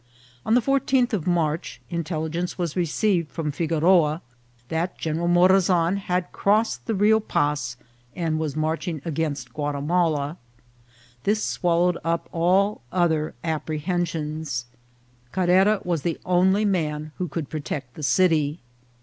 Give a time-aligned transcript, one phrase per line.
[0.47, 4.23] On the fourteenth of March intelli gence was received from Figoroa
[4.69, 7.77] that General Mora zan had crossed the Rio Paz
[8.15, 10.37] and was marching against Guatimala.
[11.23, 14.65] This swallowed up all other apprehensions.
[15.31, 18.59] Carrera was the only man who could protect the city.